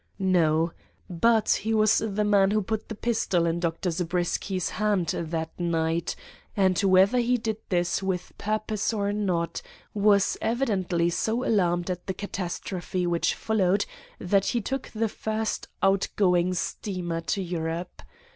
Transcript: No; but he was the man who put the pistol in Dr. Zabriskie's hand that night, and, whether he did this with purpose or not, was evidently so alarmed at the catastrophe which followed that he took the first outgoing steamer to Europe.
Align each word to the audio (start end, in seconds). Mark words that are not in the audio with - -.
No; 0.17 0.73
but 1.11 1.47
he 1.61 1.75
was 1.75 1.99
the 1.99 2.23
man 2.23 2.49
who 2.49 2.63
put 2.63 2.89
the 2.89 2.95
pistol 2.95 3.45
in 3.45 3.59
Dr. 3.59 3.91
Zabriskie's 3.91 4.69
hand 4.69 5.09
that 5.09 5.51
night, 5.59 6.15
and, 6.57 6.75
whether 6.79 7.19
he 7.19 7.37
did 7.37 7.57
this 7.69 8.01
with 8.01 8.31
purpose 8.39 8.95
or 8.95 9.13
not, 9.13 9.61
was 9.93 10.37
evidently 10.41 11.11
so 11.11 11.45
alarmed 11.45 11.91
at 11.91 12.07
the 12.07 12.15
catastrophe 12.15 13.05
which 13.05 13.35
followed 13.35 13.85
that 14.17 14.45
he 14.47 14.59
took 14.59 14.87
the 14.89 15.07
first 15.07 15.67
outgoing 15.83 16.55
steamer 16.55 17.21
to 17.21 17.43
Europe. 17.43 18.01